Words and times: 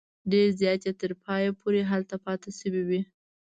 ډېر 0.31 0.47
زیات 0.59 0.81
یې 0.87 0.93
تر 1.01 1.11
پایه 1.23 1.49
پورې 1.61 1.81
هلته 1.91 2.15
پاته 2.25 2.49
شوي 2.59 2.83
وي. 2.89 3.01